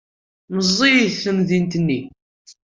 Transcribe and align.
Meẓẓiyet 0.55 1.15
temdint-nni. 1.23 2.01